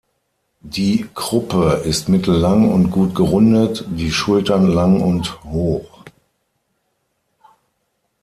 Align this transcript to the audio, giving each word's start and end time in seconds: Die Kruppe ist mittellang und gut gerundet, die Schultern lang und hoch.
Die 0.63 1.05
Kruppe 1.13 1.83
ist 1.85 2.09
mittellang 2.09 2.71
und 2.71 2.89
gut 2.89 3.13
gerundet, 3.13 3.85
die 3.87 4.09
Schultern 4.09 4.65
lang 4.65 4.99
und 4.99 5.43
hoch. 5.43 6.03